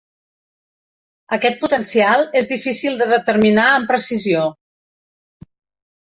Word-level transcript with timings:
Aquest 1.35 1.59
potencial 1.65 2.23
és 2.41 2.49
difícil 2.51 2.97
de 3.01 3.07
determinar 3.11 3.67
amb 3.73 3.89
precisió. 3.91 4.47